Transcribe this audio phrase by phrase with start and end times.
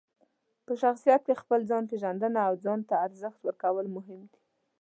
[0.65, 4.39] په شخصیت کې خپل ځان پېژندل او ځان ته ارزښت ورکول مهم دي.